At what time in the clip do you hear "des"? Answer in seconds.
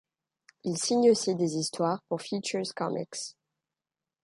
1.35-1.57